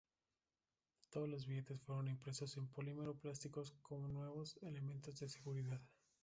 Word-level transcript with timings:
Todos 1.11 1.29
los 1.29 1.45
billetes 1.45 1.79
fueron 1.83 2.07
impresos 2.07 2.57
en 2.57 2.65
polímero 2.67 3.13
plástico 3.19 3.61
con 3.83 4.11
nuevos 4.11 4.57
elementos 4.63 5.19
de 5.19 5.29
seguridad. 5.29 5.79